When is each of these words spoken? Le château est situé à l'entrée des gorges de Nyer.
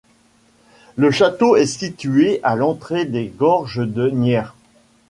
Le 0.95 1.11
château 1.11 1.55
est 1.55 1.67
situé 1.67 2.39
à 2.41 2.55
l'entrée 2.55 3.05
des 3.05 3.27
gorges 3.27 3.85
de 3.87 4.09
Nyer. 4.09 4.41